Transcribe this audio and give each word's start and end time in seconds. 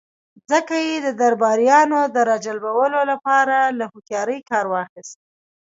ځکه 0.51 0.75
يې 0.87 0.95
د 1.05 1.07
درباريانو 1.21 1.99
د 2.13 2.17
را 2.27 2.37
جلبولو 2.45 2.99
له 3.09 3.15
پاره 3.25 3.59
له 3.77 3.85
هوښياری 3.91 4.39
کار 4.49 4.65
واخيست. 4.73 5.17